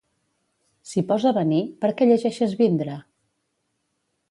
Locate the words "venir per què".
1.39-2.09